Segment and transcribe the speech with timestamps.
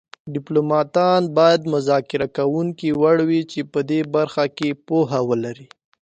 [0.33, 5.67] ډیپلوماتان باید مذاکره کوونکي وړ وي چې په دې برخه کې پوهه ولري